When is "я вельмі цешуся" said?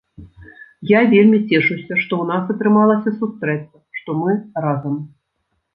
0.91-1.93